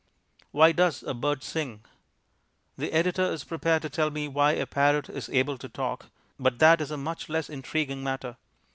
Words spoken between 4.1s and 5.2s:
why a parrot